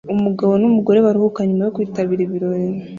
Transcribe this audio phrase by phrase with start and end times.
[0.15, 2.69] Umugabo n'umugore baruhuka nyuma yo kwitabira ibirori